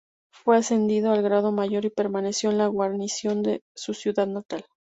Fue 0.31 0.57
ascendido 0.57 1.11
al 1.11 1.21
grado 1.21 1.51
mayor 1.51 1.85
y 1.85 1.91
permaneció 1.91 2.49
en 2.49 2.57
la 2.57 2.65
guarnición 2.65 3.43
de 3.43 3.61
su 3.75 3.93
ciudad 3.93 4.25
natal. 4.25 4.65